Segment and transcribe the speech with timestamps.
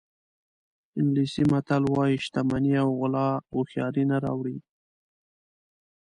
[0.99, 4.57] انګلیسي متل وایي شتمني او غلا هوښیاري نه راوړي.